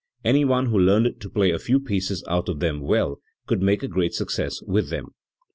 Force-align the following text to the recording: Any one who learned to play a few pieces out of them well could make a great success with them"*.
Any 0.25 0.45
one 0.45 0.65
who 0.65 0.79
learned 0.79 1.21
to 1.21 1.29
play 1.29 1.51
a 1.51 1.59
few 1.59 1.79
pieces 1.79 2.23
out 2.27 2.49
of 2.49 2.59
them 2.59 2.81
well 2.81 3.19
could 3.45 3.61
make 3.61 3.83
a 3.83 3.87
great 3.87 4.15
success 4.15 4.59
with 4.65 4.89
them"*. 4.89 5.13